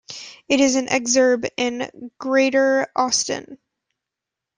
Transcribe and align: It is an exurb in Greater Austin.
It 0.49 0.59
is 0.59 0.77
an 0.77 0.87
exurb 0.87 1.47
in 1.57 2.09
Greater 2.17 2.87
Austin. 2.95 3.59